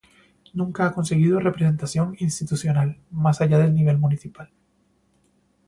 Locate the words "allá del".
3.39-3.75